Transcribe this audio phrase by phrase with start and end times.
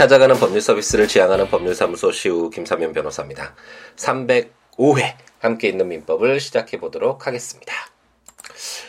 [0.00, 3.54] 찾아가는 법률 서비스를 지향하는 법률사무소 시우 김사면 변호사입니다.
[3.96, 7.74] 305회 함께 있는 민법을 시작해 보도록 하겠습니다.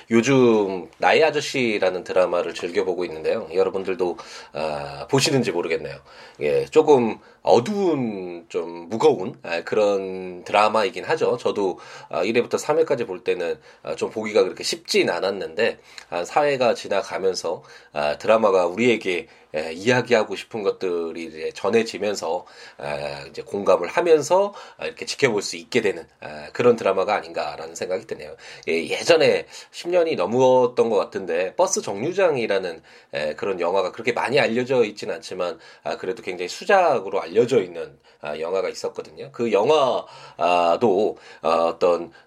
[0.10, 3.49] 요즘 나의 아저씨라는 드라마를 즐겨보고 있는데요.
[3.53, 4.17] 여러분들도
[4.53, 5.97] 아, 보시는지 모르겠네요.
[6.42, 11.37] 예, 조금 어두운 좀 무거운 아, 그런 드라마이긴 하죠.
[11.37, 15.78] 저도 아, 1회부터 3회까지 볼 때는 아, 좀 보기가 그렇게 쉽진 않았는데
[16.09, 22.46] 아, 4회가 지나가면서 아, 드라마가 우리에게 에, 이야기하고 싶은 것들이 이제 전해지면서
[22.82, 28.08] 에, 이제 공감을 하면서 아, 이렇게 지켜볼 수 있게 되는 아, 그런 드라마가 아닌가라는 생각이
[28.08, 28.36] 드네요.
[28.68, 32.82] 예, 예전에 10년이 넘었던 것 같은데 버스 정류장이라는
[33.14, 38.40] 에, 그런 영화가 그렇게 많이 알려져 있지는 않지만 아, 그래도 굉장히 수작으로 알려져 있는 아,
[38.40, 39.31] 영화가 있었거든요.
[39.31, 41.78] 그 영화도 어,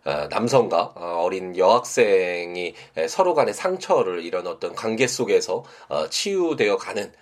[0.04, 6.76] 어, 남성과 어, 어린 여학생이 에, 서로 간의 상처를 이런 어떤 관계 속에서 어, 치유되어
[6.78, 7.13] 가는 아,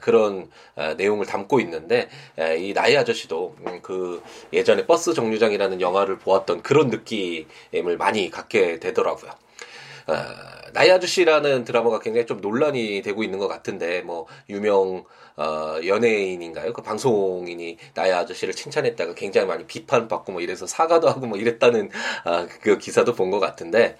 [0.00, 6.18] 그런 아, 내용을 담고 있는데 아, 이 나이 아저씨도 음, 그 예전에 버스 정류장이라는 영화를
[6.18, 9.30] 보았던 그런 느낌을 많이 갖게 되더라고요.
[10.72, 15.04] 나이 아저씨라는 드라마가 굉장히 좀 논란이 되고 있는 것 같은데 뭐 유명
[15.36, 16.72] 어, 연예인인가요?
[16.74, 21.90] 그 방송인이 나의 아저씨를 칭찬했다가 굉장히 많이 비판받고 뭐 이래서 사과도 하고 뭐 이랬다는
[22.24, 23.96] 아, 그 기사도 본 것 같은데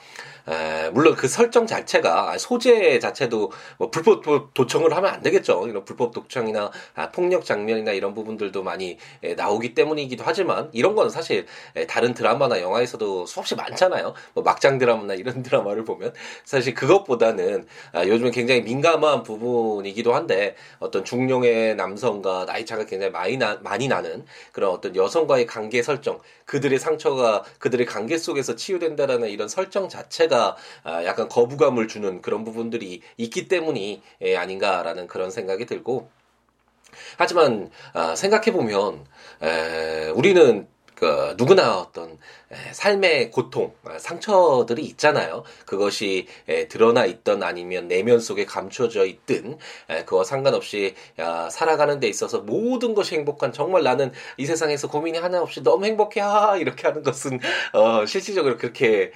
[0.49, 4.23] 에, 물론 그 설정 자체가 소재 자체도 뭐 불법
[4.55, 5.67] 도 청을 하면 안 되겠죠.
[5.69, 11.11] 이런 불법 도청이나 아, 폭력 장면이나 이런 부분들도 많이 에, 나오기 때문이기도 하지만 이런 건
[11.11, 14.15] 사실 에, 다른 드라마나 영화에서도 수없이 많잖아요.
[14.35, 16.13] 뭐 막장 드라마나 이런 드라마를 보면
[16.45, 23.37] 사실 그것보다는 아, 요즘에 굉장히 민감한 부분이기도 한데 어떤 중령의 남성과 나이 차가 굉장히 많이
[23.37, 29.49] 나, 많이 나는 그런 어떤 여성과의 관계 설정, 그들의 상처가 그들의 관계 속에서 치유된다라는 이런
[29.49, 35.67] 설정 자체가 자체가 아, 약간 거부감을 주는 그런 부분들이 있기 때문이 예, 아닌가라는 그런 생각이
[35.67, 36.09] 들고.
[37.19, 39.05] 하지만 아, 생각해 보면
[40.15, 40.67] 우리는
[41.03, 42.17] 그 누구나 어떤
[42.71, 45.43] 삶의 고통, 아, 상처들이 있잖아요.
[45.67, 46.29] 그것이
[46.69, 49.59] 드러나 있던 아니면 내면 속에 감춰져 있든
[50.07, 50.95] 그와 상관없이
[51.51, 56.21] 살아가는 데 있어서 모든 것이 행복한 정말 나는 이 세상에서 고민이 하나 없이 너무 행복해
[56.21, 57.41] 하 이렇게 하는 것은
[57.73, 59.11] 어, 실질적으로 그렇게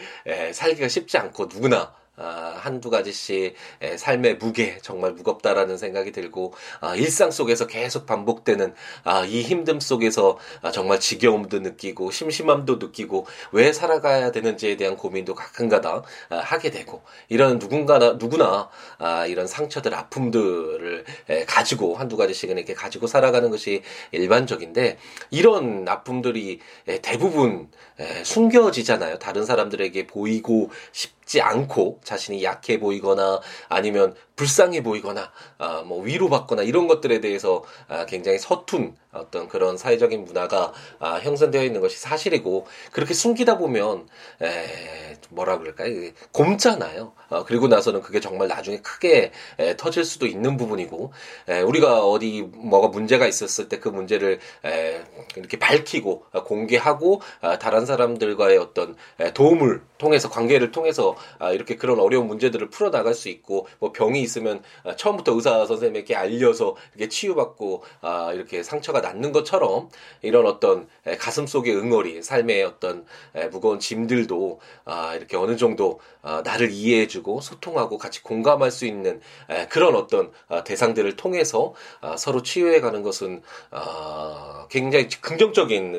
[0.52, 3.54] 살기가 쉽지 않고 누구나 아, 한두 가지씩
[3.96, 10.38] 삶의 무게 정말 무겁다라는 생각이 들고 아, 일상 속에서 계속 반복되는 아, 이 힘듦 속에서
[10.62, 17.02] 아, 정말 지겨움도 느끼고 심심함도 느끼고 왜 살아가야 되는지에 대한 고민도 가끔가다 아, 하게 되고
[17.28, 23.82] 이런 누군가나 누구나 아, 이런 상처들 아픔들을 에, 가지고 한두 가지씩은 이렇게 가지고 살아가는 것이
[24.12, 24.98] 일반적인데
[25.30, 29.18] 이런 아픔들이 에, 대부분 에, 숨겨지잖아요.
[29.18, 36.86] 다른 사람들에게 보이고 싶지 않고 자신이 약해 보이거나 아니면 불쌍해 보이거나 아, 뭐 위로받거나 이런
[36.88, 43.14] 것들에 대해서 아, 굉장히 서툰 어떤 그런 사회적인 문화가 아, 형성되어 있는 것이 사실이고 그렇게
[43.14, 44.06] 숨기다 보면
[44.42, 46.10] 에, 뭐라 그럴까요?
[46.32, 47.12] 곰잖아요.
[47.30, 51.12] 어, 그리고 나서는 그게 정말 나중에 크게 에, 터질 수도 있는 부분이고
[51.48, 55.02] 에, 우리가 어디 뭐가 문제가 있었을 때 그 문제를 에,
[55.36, 61.76] 이렇게 밝히고 어, 공개하고 아, 다른 사람들과의 어떤 에, 도움을 통해서 관계를 통해서 아, 이렇게
[61.76, 66.76] 그런 어려운 문제들을 풀어 나갈 수 있고 뭐 병이 있으면 아, 처음부터 의사 선생님에게 알려서
[66.94, 69.88] 이렇게 치유받고 아, 이렇게 상처가 낫는 것처럼
[70.22, 76.00] 이런 어떤 에, 가슴 속의 응어리 삶의 어떤 에, 무거운 짐들도 아, 이렇게 어느 정도
[76.22, 82.16] 아, 나를 이해해주고 소통하고 같이 공감할 수 있는 에, 그런 어떤 아, 대상들을 통해서 아,
[82.16, 85.94] 서로 치유해가는 것은 아, 굉장히 긍정적인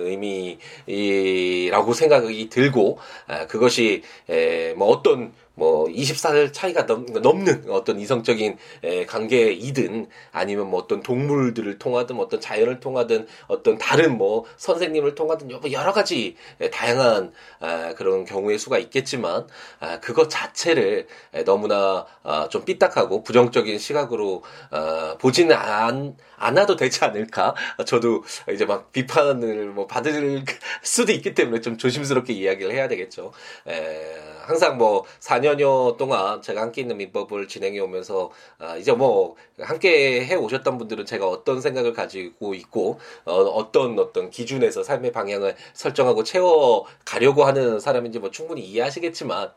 [0.88, 8.58] 의미라고 생각이 들고 아, 그것이 에, 뭐 어떤 뭐 24살 차이가 넘, 넘는 어떤 이성적인
[8.84, 15.16] 에, 관계이든 아니면 뭐 어떤 동물들을 통하든 뭐 어떤 자연을 통하든 어떤 다른 뭐 선생님을
[15.16, 19.48] 통하든 여러 가지 에, 다양한 아, 그런 경우의 수가 있겠지만
[19.80, 27.04] 아, 그것 자체를 에, 너무나 아, 좀 삐딱하고 부정적인 시각으로 아, 보지는 않, 않아도 되지
[27.04, 27.56] 않을까?
[27.86, 28.24] 저도
[28.54, 30.44] 이제 막 비판을 뭐 받을
[30.82, 33.34] 수도 있기 때문에 좀 조심스럽게 이야기를 해야 되겠죠.
[33.68, 40.26] 에, 항상 뭐 4년여 동안 제가 함께 있는 민법을 진행해 오면서 아, 이제 뭐 함께
[40.26, 46.24] 해 오셨던 분들은 제가 어떤 생각을 가지고 있고 어, 어떤 어떤 기준에서 삶의 방향을 설정하고
[46.24, 49.52] 채워 가려고 하는 사람인지 뭐 충분히 이해하시겠지만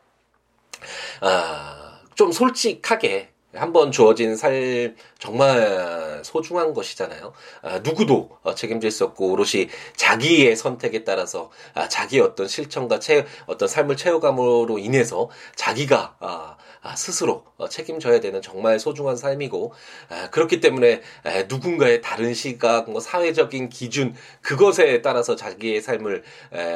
[1.21, 7.33] 아, 좀 솔직하게 한번 주어진 삶 정말 소중한 것이잖아요.
[7.61, 13.25] 아, 누구도 어, 책임질 수 없고 오롯이 자기의 선택에 따라서 아, 자기의 어떤 실천과 채,
[13.47, 16.57] 어떤 삶을 채워감으로 인해서 자기가 아, 아,
[16.95, 19.73] 스스로 어, 책임져야 되는 정말 소중한 삶이고
[20.09, 21.01] 아, 그렇기 때문에
[21.47, 26.23] 누군가의 다른 시각, 뭐 사회적인 기준 그것에 따라서 자기의 삶을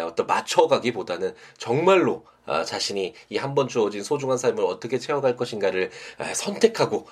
[0.06, 5.90] 어떤 맞춰가기보다는 정말로 아, 자신이 이 한 번 주어진 소중한 삶을 어떻게 채워갈 것인가를
[6.34, 7.08] 선택하고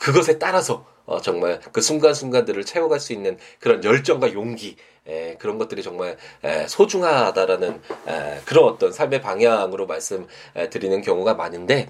[0.00, 4.76] 그것에 따라서 어, 정말 그 순간순간들을 채워갈 수 있는 그런 열정과 용기
[5.06, 11.88] 에, 그런 것들이 정말 에, 소중하다라는 에, 그런 어떤 삶의 방향으로 말씀드리는 경우가 많은데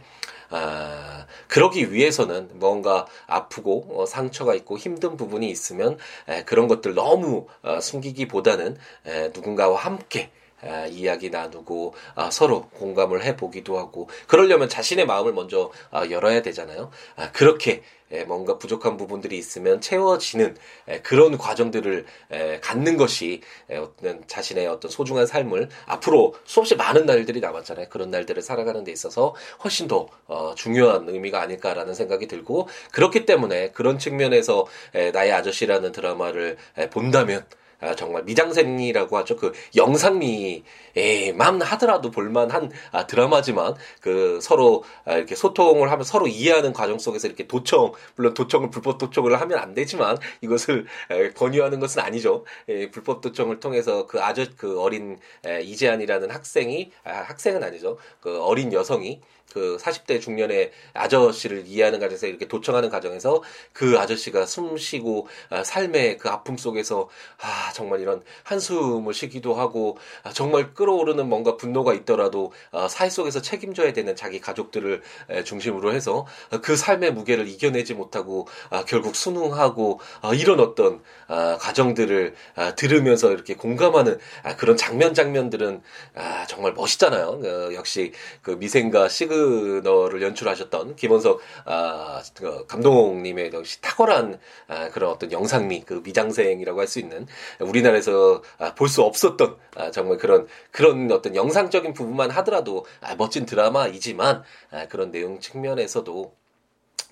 [0.50, 5.98] 아, 그러기 위해서는 뭔가 아프고 어, 상처가 있고 힘든 부분이 있으면
[6.28, 10.30] 에, 그런 것들 너무 어, 숨기기보다는 에, 누군가와 함께
[10.62, 16.90] 아, 이야기 나누고 아, 서로 공감을 해보기도 하고 그러려면 자신의 마음을 먼저 아, 열어야 되잖아요.
[17.16, 17.82] 아, 그렇게 에,
[18.26, 20.56] 뭔가 부족한 부분들이 있으면 채워지는
[20.88, 27.06] 에, 그런 과정들을 에, 갖는 것이 에, 어떤 자신의 어떤 소중한 삶을 앞으로 수없이 많은
[27.06, 27.88] 날들이 남았잖아요.
[27.88, 33.70] 그런 날들을 살아가는 데 있어서 훨씬 더 어, 중요한 의미가 아닐까라는 생각이 들고 그렇기 때문에
[33.72, 37.44] 그런 측면에서 에, 나의 아저씨라는 드라마를 에, 본다면
[37.80, 39.36] 아, 정말 미장센이라고 하죠.
[39.36, 46.98] 그 영상미에만 하더라도 볼만한 아, 드라마지만 그 서로 아, 이렇게 소통을 하면 서로 이해하는 과정
[46.98, 52.44] 속에서 이렇게 도청 물론 도청을 불법 도청을 하면 안 되지만 이것을 에, 권유하는 것은 아니죠.
[52.68, 57.98] 에, 불법 도청을 통해서 그 아저 그 어린 에, 이재한이라는 학생이 아, 학생은 아니죠.
[58.20, 59.20] 그 어린 여성이
[59.52, 63.42] 그 40대 중년의 아저씨를 이해하는 과정에서 이렇게 도청하는 과정에서
[63.72, 67.08] 그 아저씨가 숨 쉬고 아, 삶의 그 아픔 속에서
[67.40, 73.40] 아 정말 이런 한숨을 쉬기도 하고 아, 정말 끌어오르는 뭔가 분노가 있더라도 아, 사회 속에서
[73.40, 76.26] 책임져야 되는 자기 가족들을 에, 중심으로 해서
[76.62, 83.32] 그 삶의 무게를 이겨내지 못하고 아, 결국 순응하고 아, 이런 어떤 아, 가정들을 아, 들으면서
[83.32, 85.82] 이렇게 공감하는 아, 그런 장면 장면들은
[86.14, 87.40] 아, 정말 멋있잖아요.
[87.44, 88.12] 어, 역시
[88.42, 94.38] 그 미생과 시그 시그널을 연출하셨던 김원석 아, 그 감독님의 역시 탁월한
[94.68, 97.26] 아, 그런 어떤 영상미 그 미장생이라고 할 수 있는
[97.60, 104.42] 우리나라에서 아, 볼수 없었던 아, 정말 그런 그런 어떤 영상적인 부분만 하더라도 아, 멋진 드라마이지만
[104.70, 106.34] 아, 그런 내용 측면에서도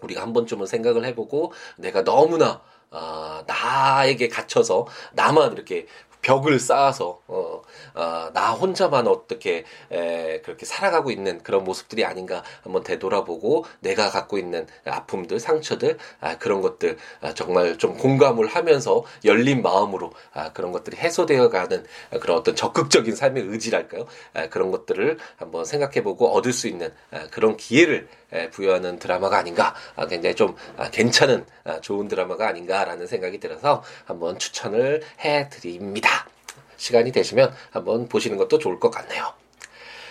[0.03, 5.87] 우리가 한 번쯤은 생각을 해보고 내가 너무나 아, 나에게 갇혀서 나만 이렇게
[6.23, 7.63] 벽을 쌓아서 어,
[7.95, 14.39] 어, 나 혼자만 어떻게 에, 그렇게 살아가고 있는 그런 모습들이 아닌가 한번 되돌아보고 내가 갖고
[14.39, 20.73] 있는 아픔들, 상처들 아, 그런 것들 아, 정말 좀 공감을 하면서 열린 마음으로 아, 그런
[20.73, 21.85] 것들이 해소되어가는
[22.21, 24.07] 그런 어떤 적극적인 삶의 의지랄까요?
[24.35, 29.75] 아, 그런 것들을 한번 생각해보고 얻을 수 있는 아, 그런 기회를 에, 부여하는 드라마가 아닌가
[29.95, 36.16] 아, 굉장히 좀 아, 괜찮은 아, 좋은 드라마가 아닌가라는 생각이 들어서 한번 추천을 해드립니다.
[36.77, 39.33] 시간이 되시면 한번 보시는 것도 좋을 것 같네요.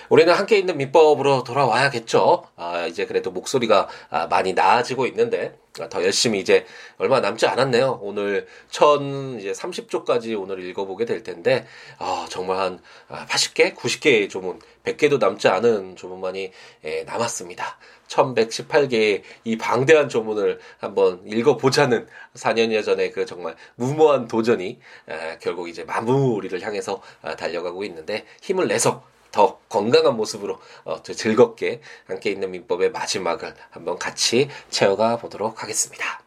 [0.09, 2.43] 우리는 함께 있는 민법으로 돌아와야겠죠.
[2.55, 6.65] 아, 이제 그래도 목소리가 아, 많이 나아지고 있는데 아, 더 열심히 이제
[6.97, 7.99] 얼마 남지 않았네요.
[8.01, 11.65] 오늘 천 이제 30조까지 오늘 읽어보게 될 텐데
[11.99, 12.79] 아, 정말 한
[13.09, 16.51] 80개, 아, 90개의 조문, 100개도 남지 않은 조문만이
[16.85, 17.77] 예, 남았습니다.
[18.07, 25.83] 1118개의 이 방대한 조문을 한번 읽어보자는 4년여 전에 그 정말 무모한 도전이 아, 결국 이제
[25.83, 29.03] 마무리를 향해서 아, 달려가고 있는데 힘을 내서
[29.35, 36.21] 더 건강한 모습으로 어, 즐겁게 함께 있는 민법의 마지막을 한번 같이 채워가 보도록 하겠습니다.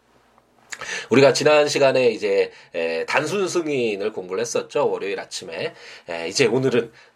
[1.08, 5.74] 우리가 지난 시간에 이제 에, 단순 승인을 공부를 했었죠 월요일 아침에
[6.08, 7.07] 에, 이제 오늘은 아,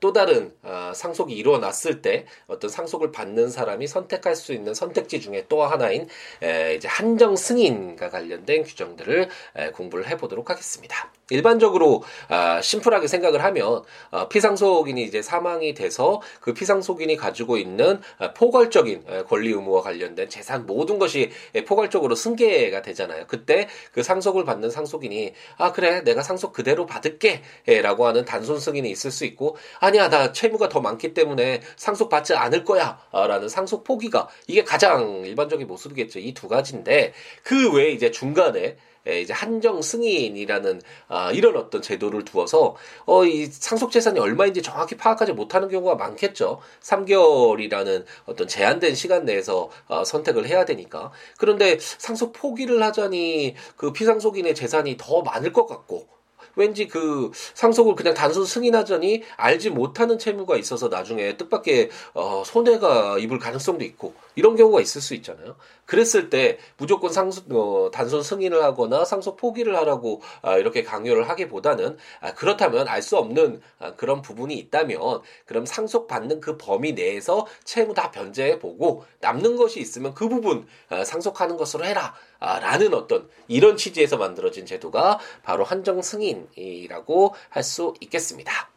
[0.00, 5.46] 또 다른 아, 상속이 이루어났을 때 어떤 상속을 받는 사람이 선택할 수 있는 선택지 중에
[5.48, 6.08] 또 하나인
[6.42, 11.10] 에, 이제 한정 승인과 관련된 규정들을 에, 공부를 해보도록 하겠습니다.
[11.30, 18.34] 일반적으로 아, 심플하게 생각을 하면 아, 피상속인이 이제 사망이 돼서 그 피상속인이 가지고 있는 아,
[18.34, 21.30] 포괄적인 권리 의무와 관련된 재산 모든 것이
[21.66, 23.24] 포괄적으로 승계가 되잖아요.
[23.26, 29.10] 그때 그 상속을 받는 상속인이 아 그래 내가 상속 그대로 받을게라고 하는 단순 승인이 있을
[29.10, 34.64] 수 있고 아니야 나 채무가 더 많기 때문에 상속 받지 않을 거야라는 상속 포기가 이게
[34.64, 36.18] 가장 일반적인 모습이겠죠.
[36.18, 38.76] 이 두 가지인데 그 외에 이제 중간에
[39.08, 44.96] 예, 이제 한정 승인이라는 아, 이런 어떤 제도를 두어서 어, 이 상속 재산이 얼마인지 정확히
[44.96, 46.60] 파악하지 못하는 경우가 많겠죠.
[46.82, 51.12] 3개월이라는 어떤 제한된 시간 내에서 어, 선택을 해야 되니까.
[51.38, 56.06] 그런데 상속 포기를 하자니 그 피상속인의 재산이 더 많을 것 같고
[56.56, 63.38] 왠지 그 상속을 그냥 단순 승인하자니 알지 못하는 채무가 있어서 나중에 뜻밖의 어, 손해가 입을
[63.38, 65.54] 가능성도 있고 이런 경우가 있을 수 있잖아요.
[65.84, 71.98] 그랬을 때 무조건 상속 어, 단순 승인을 하거나 상속 포기를 하라고 아, 이렇게 강요를 하기보다는
[72.20, 77.46] 아, 그렇다면 알 수 없는 아, 그런 부분이 있다면 그럼 상속 받는 그 범위 내에서
[77.64, 82.14] 채무 다 변제해 보고 남는 것이 있으면 그 부분 아, 상속하는 것으로 해라.
[82.38, 88.70] 아, 라는 어떤 이런 취지에서 만들어진 제도가 바로 한정 승인이라고 할 수 있겠습니다.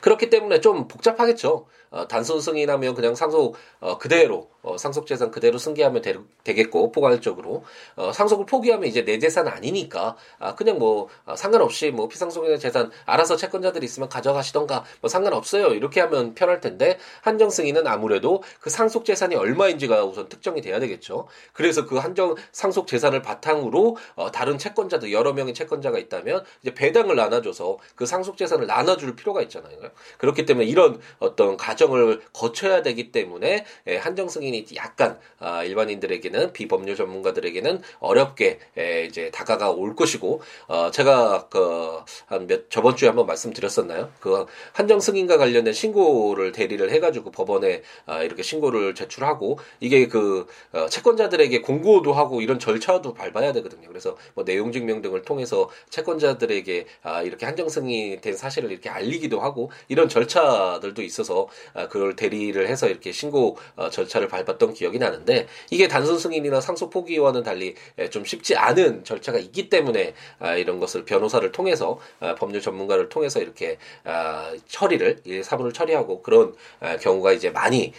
[0.00, 1.66] 그렇기 때문에 좀 복잡하겠죠.
[1.90, 7.64] 어, 단순 승인하면 그냥 상속 어, 그대로 어, 상속 재산 그대로 승계하면 되, 겠고 포괄적으로
[7.94, 12.90] 어, 상속을 포기하면 이제 내 재산 아니니까 아, 그냥 뭐 아, 상관없이 뭐 피상속인의 재산
[13.04, 19.04] 알아서 채권자들이 있으면 가져가시던가 뭐 상관없어요 이렇게 하면 편할 텐데 한정 승인은 아무래도 그 상속
[19.04, 21.28] 재산이 얼마인지가 우선 특정이 돼야 되겠죠.
[21.52, 27.14] 그래서 그 한정 상속 재산을 바탕으로 어, 다른 채권자들 여러 명의 채권자가 있다면 이제 배당을
[27.14, 29.78] 나눠줘서 그 상속 재산을 나눠줄 필요가 있잖아요.
[30.18, 35.62] 그렇기 때문에 이런 어떤 가정을 거쳐야 되기 때문에 예, 한정 승인 이 부분이 약간 아,
[35.62, 42.94] 일반인들에게는 비법률 전문가들에게는 어렵게 에, 이제 다가가 올 것이고 어, 제가 그 한 몇 저번
[42.96, 44.10] 주에 한번 말씀드렸었나요?
[44.20, 50.86] 그 한정 승인과 관련된 신고를 대리를 해가지고 법원에 아, 이렇게 신고를 제출하고 이게 그 어,
[50.88, 53.88] 채권자들에게 공고도 하고 이런 절차도 밟아야 되거든요.
[53.88, 59.40] 그래서 뭐 내용 증명 등을 통해서 채권자들에게 아, 이렇게 한정 승인이 된 사실을 이렇게 알리기도
[59.40, 64.98] 하고 이런 절차들도 있어서 아, 그걸 대리를 해서 이렇게 신고 어, 절차를 밟 밟았던 기억이
[64.98, 67.74] 나는데 이게 단순 승인이나 상속 포기와는 달리
[68.10, 73.40] 좀 쉽지 않은 절차가 있기 때문에 아, 이런 것을 변호사를 통해서 아, 법률 전문가를 통해서
[73.40, 76.54] 이렇게 아, 처리를 사문을 처리하고 그런
[77.00, 77.92] 경우가 이제 많이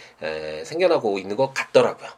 [0.64, 2.08] 생겨나고 있는 것 같더라고요.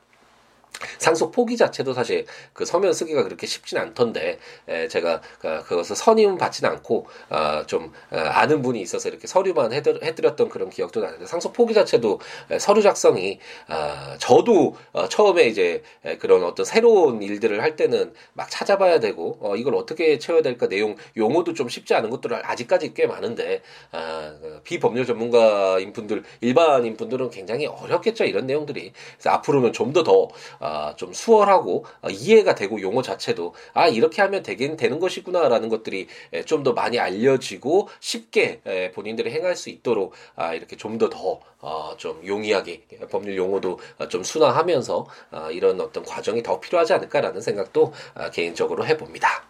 [0.98, 6.38] 상속 포기 자체도 사실 그 서면 쓰기가 그렇게 쉽진 않던데 에, 제가 그, 그것을 선임은
[6.38, 11.26] 받지는 않고 어, 좀 어, 아는 분이 있어서 이렇게 서류만 해드, 해드렸던 그런 기억도 나는데
[11.26, 12.20] 상속 포기 자체도
[12.50, 18.12] 에, 서류 작성이 어, 저도 어, 처음에 이제 에, 그런 어떤 새로운 일들을 할 때는
[18.32, 22.94] 막 찾아봐야 되고 어, 이걸 어떻게 채워야 될까 내용 용어도 좀 쉽지 않은 것들 아직까지
[22.94, 28.92] 꽤 많은데 아, 그 비법률 전문가인 분들 일반인 분들은 굉장히 어렵겠죠 이런 내용들이.
[29.14, 33.88] 그래서 앞으로는 좀 더더 더, 어, 아, 좀 수월하고 아, 이해가 되고 용어 자체도 아
[33.88, 36.06] 이렇게 하면 되긴 되는 것이구나라는 것들이
[36.46, 42.20] 좀 더 많이 알려지고 쉽게 본인들이 행할 수 있도록 아, 이렇게 좀 더 더좀 어,
[42.26, 43.78] 용이하게 법률 용어도
[44.10, 45.06] 좀 순화하면서
[45.52, 47.94] 이런 어떤 과정이 더 필요하지 않을까라는 생각도
[48.34, 49.44] 개인적으로 해봅니다.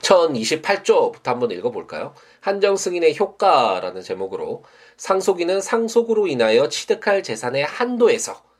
[0.00, 2.14] 1028조부터 한번 읽어볼까요?
[2.40, 4.64] 한정 승인의 효과라는 제목으로
[4.96, 8.53] 상속인은 상속으로 인하여 취득할 재산의 한도에서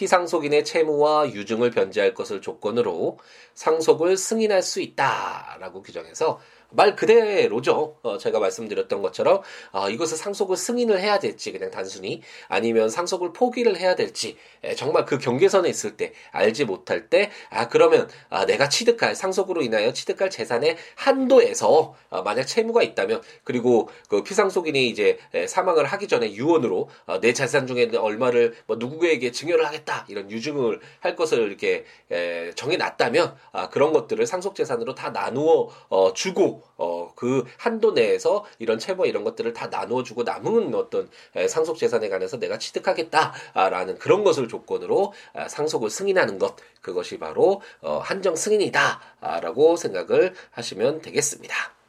[0.00, 3.18] 피상속인의 채무와 유증을 변제할 것을 조건으로
[3.52, 6.40] 상속을 승인할 수 있다라고 규정해서
[6.72, 7.96] 말 그대로죠.
[8.02, 9.42] 어, 제가 말씀드렸던 것처럼
[9.72, 15.04] 어, 이것을 상속을 승인을 해야 될지 그냥 단순히 아니면 상속을 포기를 해야 될지 에, 정말
[15.04, 20.30] 그 경계선에 있을 때 알지 못할 때 아 그러면 아, 내가 취득할 상속으로 인하여 취득할
[20.30, 26.88] 재산의 한도에서 아, 만약 채무가 있다면 그리고 그 피상속인이 이제 에, 사망을 하기 전에 유언으로
[27.06, 32.52] 어, 내 재산 중에 얼마를 뭐 누구에게 증여를 하겠다 이런 유증을 할 것을 이렇게 에,
[32.54, 38.78] 정해놨다면 아, 그런 것들을 상속 재산으로 다 나누어 어, 주고 어, 그 한도 내에서 이런
[38.78, 41.08] 채무 이런 것들을 다 나누어 주고 남은 어떤
[41.48, 47.98] 상속 재산에 관해서 내가 취득하겠다라는 그런 것을 조건으로 아, 상속을 승인하는 것 그것이 바로 어,
[48.02, 51.79] 한정 승인이다라고 생각을 하시면 되겠습니다.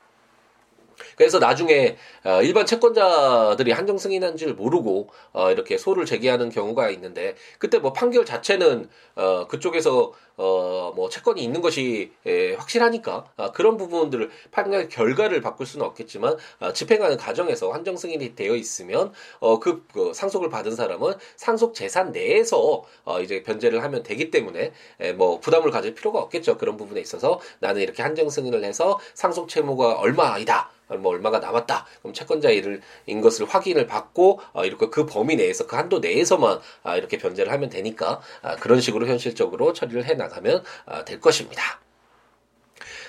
[1.16, 7.36] 그래서 나중에 어, 일반 채권자들이 한정 승인한 줄 모르고 어, 이렇게 소를 제기하는 경우가 있는데
[7.60, 13.78] 그때 뭐 판결 자체는 어, 그쪽에서 어, 뭐 채권이 있는 것이 에, 확실하니까 아, 그런
[13.78, 19.86] 부분들을 판결 결과를 바꿀 수는 없겠지만 아, 집행하는 과정에서 한정 승인이 되어 있으면 어, 그,
[19.94, 25.40] 그 상속을 받은 사람은 상속 재산 내에서 어, 이제 변제를 하면 되기 때문에 에, 뭐
[25.40, 26.58] 부담을 가질 필요가 없겠죠.
[26.58, 31.86] 그런 부분에 있어서 나는 이렇게 한정 승인을 해서 상속 채무가 얼마이다 뭐 얼마가 남았다.
[32.02, 36.60] 그럼 채권자 일을 인 것을 확인을 받고 어, 이렇게 그 범위 내에서 그 한도 내에서만
[36.84, 41.80] 아, 이렇게 변제를 하면 되니까 아, 그런 식으로 현실적으로 처리를 해 나가면 아, 될 것입니다.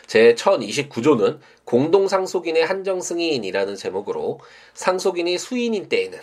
[0.07, 4.41] 제 1029조는 공동상속인의 한정승인이라는 제목으로
[4.75, 6.19] 상속인이 수인인 때에는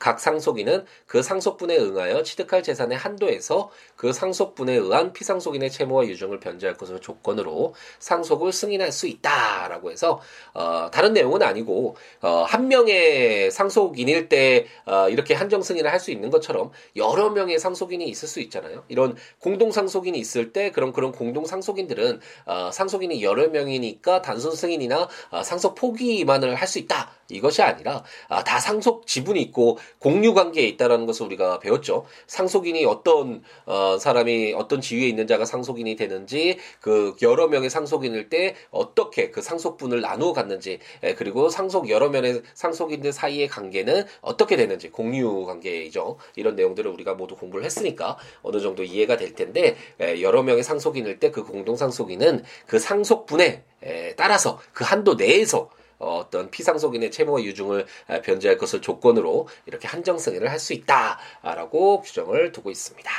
[0.00, 6.76] 각 상속인은 그 상속분에 응하여 취득할 재산의 한도에서 그 상속분에 의한 피상속인의 채무와 유증을 변제할
[6.76, 10.20] 것을 조건으로 상속을 승인할 수 있다라고 해서
[10.54, 16.10] 어, 다른 내용은 아니고 어, 한 명의 상속인일 때 어, 이렇게 한정 승인을 할 수
[16.10, 18.84] 있는 것처럼 여러 명의 상속인이 있을 수 있잖아요.
[18.88, 25.08] 이런 공동 상속인이 있을 때 그런 그런 공동 상속인들은 어, 상속인이 여러 명이니까 단순 승인이나
[25.30, 27.10] 어, 상속 포기만을 할 수 있다.
[27.30, 32.04] 이것이 아니라 아, 다 상속 지분이 있고 공유 관계에 있다라는 것을 우리가 배웠죠.
[32.26, 38.54] 상속인이 어떤 어, 사람이 어떤 지위에 있는 자가 상속인이 되는지 그 여러 명의 상속인일 때
[38.70, 44.90] 어떻게 그 상속분을 나누어 갔는지 예, 그리고 상속 여러 명의 상속인들 사이의 관계는 어떻게 되는지
[44.90, 46.18] 공유 관계이죠.
[46.36, 51.18] 이런 내용들을 우리가 모두 공부를 했으니까 어느 정도 이해가 될 텐데 예, 여러 명의 상속인일
[51.18, 55.70] 때 그 공동 상속인은 그 상속분에 에, 따라서 그 한도 내에서
[56.00, 57.86] 어, 어떤 피상속인의 채무와 유증을
[58.24, 63.10] 변제할 것을 조건으로 이렇게 한정 승인을 할 수 있다라고 규정을 두고 있습니다.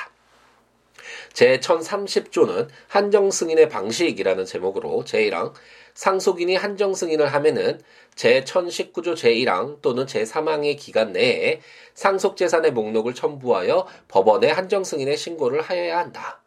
[1.34, 5.54] 제 1030조는 한정 승인의 방식이라는 제목으로 제1항
[5.94, 7.82] 상속인이 한정 승인을 하면은
[8.16, 11.62] 제 1019조 제1항 또는 제3항의 기간 내에
[11.94, 16.42] 상속 재산의 목록을 첨부하여 법원에 한정 승인의 신고를 하여야 한다.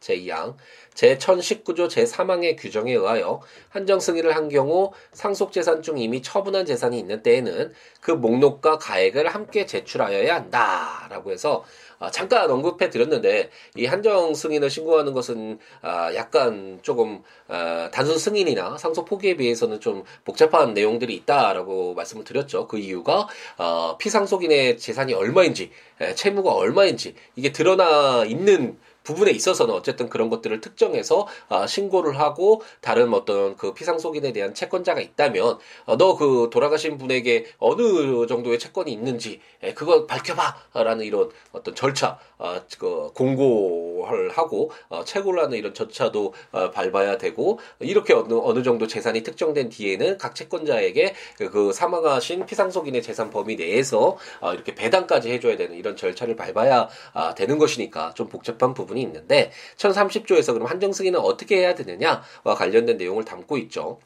[0.00, 0.56] 제2항
[0.94, 7.22] 제1019조 제3항의 규정에 의하여 한정 승인을 한 경우 상속 재산 중 이미 처분한 재산이 있는
[7.22, 11.64] 때에는 그 목록과 가액을 함께 제출하여야 한다라고 해서
[12.02, 18.78] 아, 잠깐 언급해 드렸는데 이 한정 승인을 신고하는 것은 아, 약간 조금 아, 단순 승인이나
[18.78, 22.68] 상속 포기에 비해서는 좀 복잡한 내용들이 있다라고 말씀을 드렸죠.
[22.68, 23.28] 그 이유가
[23.58, 25.70] 어, 피상속인의 재산이 얼마인지
[26.14, 33.12] 채무가 얼마인지 이게 드러나 있는 부분에 있어서는 어쨌든 그런 것들을 특정해서 어, 신고를 하고 다른
[33.14, 39.74] 어떤 그 피상속인에 대한 채권자가 있다면 어, 너그 돌아가신 분에게 어느 정도의 채권이 있는지 에,
[39.74, 46.70] 그걸 밝혀봐라는 이런 어떤 절차 어, 그 공고를 하고 어, 채굴 하는 이런 절차도 어,
[46.70, 53.02] 밟아야 되고 이렇게 어느 어느 정도 재산이 특정된 뒤에는 각 채권자에게 그, 그 사망하신 피상속인의
[53.02, 58.28] 재산 범위 내에서 어, 이렇게 배당까지 해줘야 되는 이런 절차를 밟아야 아, 되는 것이니까 좀
[58.28, 58.89] 복잡한 부분.
[58.90, 64.00] 부분이 있는데 1030조에서 그럼 한정 승인은 어떻게 해야 되느냐와 관련된 내용을 담고 있죠.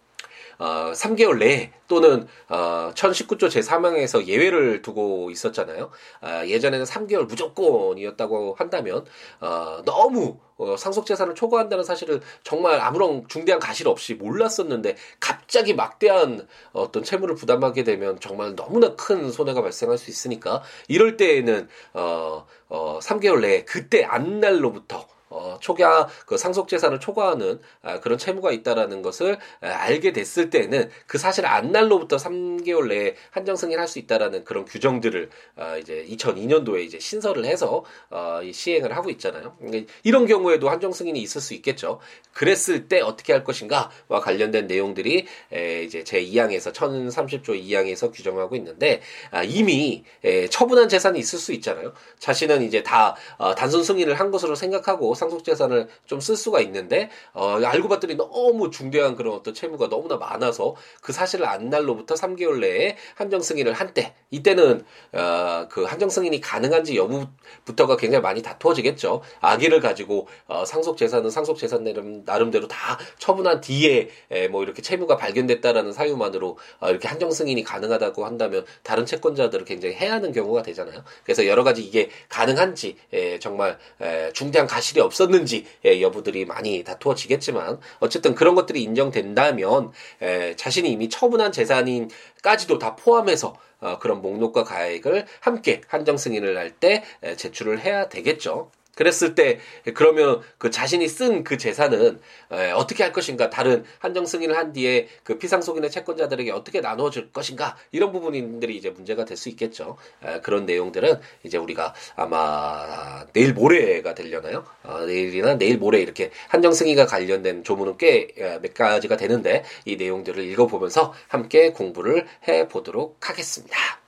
[0.58, 5.90] 어, 3개월 내에 또는 어, 1019조 제3항에서 예외를 두고 있었잖아요.
[6.22, 9.04] 어, 예전에는 3개월 무조건이었다고 한다면
[9.40, 17.02] 어, 너무 어, 상속재산을 초과한다는 사실을 정말 아무런 중대한 가실 없이 몰랐었는데 갑자기 막대한 어떤
[17.02, 23.40] 채무를 부담하게 되면 정말 너무나 큰 손해가 발생할 수 있으니까 이럴 때에는 어, 어, 3개월
[23.40, 29.38] 내에 그때 안 날로부터 어, 초과 그 상속 재산을 초과하는 아, 그런 채무가 있다라는 것을
[29.60, 34.64] 아, 알게 됐을 때는 그 사실 안 날로부터 3개월 내에 한정 승인할 수 있다라는 그런
[34.64, 39.56] 규정들을 아, 이제 2002년도에 이제 신설을 해서 어, 시행을 하고 있잖아요.
[39.58, 41.98] 그러니까 이런 경우에도 한정 승인이 있을 수 있겠죠.
[42.32, 49.00] 그랬을 때 어떻게 할 것인가와 관련된 내용들이 에, 이제 제 2항에서 1030조 2항에서 규정하고 있는데
[49.32, 51.92] 아, 이미 에, 처분한 재산이 있을 수 있잖아요.
[52.20, 57.10] 자신은 이제 다 어, 단순 승인을 한 것으로 생각하고 상속 재산을 좀 쓸 수가 있는데
[57.32, 62.60] 어, 알고 봤더니 너무 중대한 그런 어떤 채무가 너무나 많아서 그 사실을 안 날로부터 3개월
[62.60, 69.22] 내에 한정 승인을 한때 이때는 어, 그 한정 승인이 가능한지 여부부터가 굉장히 많이 다투어지겠죠.
[69.40, 71.84] 아기를 가지고 어, 상속 재산은 상속 재산
[72.24, 77.62] 나름 대로 다 처분한 뒤에 에, 뭐 이렇게 채무가 발견됐다라는 사유만으로 어, 이렇게 한정 승인이
[77.64, 81.04] 가능하다고 한다면 다른 채권자들을 굉장히 해하는 경우가 되잖아요.
[81.24, 86.82] 그래서 여러 가지 이게 가능한지 에, 정말 에, 중대한 가실이 없 없었는지 예, 여부들이 많이
[86.82, 94.64] 다투어지겠지만 어쨌든 그런 것들이 인정된다면 예, 자신이 이미 처분한 재산인까지도 다 포함해서 어, 그런 목록과
[94.64, 98.70] 가액을 함께 한정 승인을 할때 예, 제출을 해야 되겠죠.
[98.94, 99.58] 그랬을 때
[99.94, 102.20] 그러면 그 자신이 쓴 그 재산은
[102.52, 107.30] 에, 어떻게 할 것인가 다른 한정 승인을 한 뒤에 그 피상속인의 채권자들에게 어떻게 나누어 줄
[107.32, 109.96] 것인가 이런 부분들이 이제 문제가 될 수 있겠죠.
[110.24, 114.64] 에, 그런 내용들은 이제 우리가 아마 내일 모레가 되려나요?
[114.84, 118.28] 어, 내일이나 내일 모레 이렇게 한정 승인과 관련된 조문은 꽤
[118.62, 124.03] 몇 가지가 되는데 이 내용들을 읽어보면서 함께 공부를 해 보도록 하겠습니다.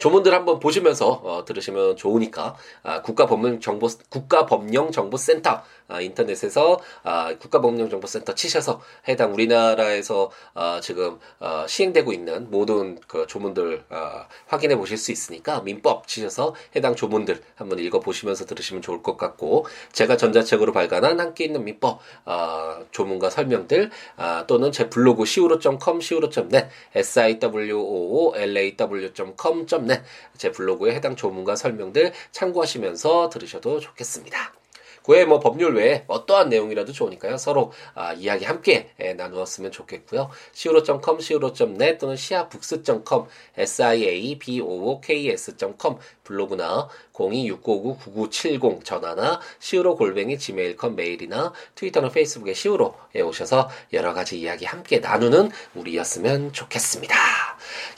[0.00, 9.34] 조문들 한번 보시면서 어, 들으시면 좋으니까 아, 국가법령정보 국가법령정보센터 아, 인터넷에서 아, 국가법령정보센터 치셔서 해당
[9.34, 16.08] 우리나라에서 아, 지금 어, 시행되고 있는 모든 그 조문들 어, 확인해 보실 수 있으니까 민법
[16.08, 21.64] 치셔서 해당 조문들 한번 읽어 보시면서 들으시면 좋을 것 같고 제가 전자책으로 발간한 함께 있는
[21.64, 27.20] 민법 어, 조문과 설명들 아, 또는 제 블로그 siwo.com siwo.net s
[29.90, 30.02] w.com.net
[30.36, 34.54] 제 블로그에 해당 조문과 설명들 참고하시면서 들으셔도 좋겠습니다.
[35.02, 37.38] 그외 뭐 법률 외에 어떠한 내용이라도 좋으니까요.
[37.38, 40.28] 서로 아, 이야기 함께 예, 나누었으면 좋겠고요.
[40.54, 43.24] siwo.com, siwo.net 또는 siabooks.com,
[43.58, 45.08] siabooks.com
[46.22, 54.98] 블로그나 0269599970 전화나 시우로 골뱅이 지메일컴 메일이나 트위터나 페이스북에 시우로에 오셔서 여러 가지 이야기 함께
[54.98, 57.16] 나누는 우리였으면 좋겠습니다.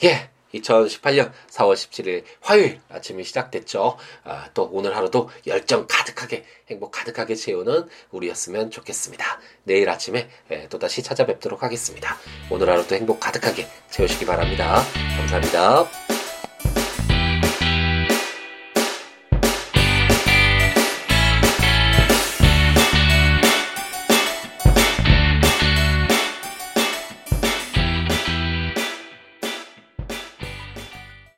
[0.05, 0.32] 예.
[0.53, 3.97] 2018년 4월 17일 화요일 아침이 시작됐죠.
[4.23, 9.39] 아, 또 오늘 하루도 열정 가득하게 행복 가득하게 채우는 우리였으면 좋겠습니다.
[9.63, 12.17] 내일 아침에 예, 또다시 찾아뵙도록 하겠습니다.
[12.49, 14.81] 오늘 하루도 행복 가득하게 채우시기 바랍니다.
[15.17, 16.02] 감사합니다.